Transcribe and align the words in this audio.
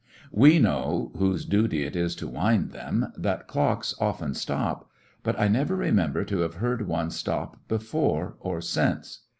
We 0.31 0.57
know, 0.57 1.11
whose 1.15 1.45
duty 1.45 1.83
it 1.83 1.95
is 1.95 2.15
to 2.15 2.27
wind 2.27 2.71
them, 2.71 3.13
that 3.15 3.47
clocks 3.47 3.93
often 3.99 4.33
stop, 4.33 4.89
but 5.21 5.39
I 5.39 5.47
never 5.47 5.75
re 5.75 5.91
member 5.91 6.23
to 6.25 6.39
have 6.39 6.55
heard 6.55 6.87
one 6.87 7.11
stop 7.11 7.57
before 7.67 8.35
or 8.39 8.61
since. 8.61 9.19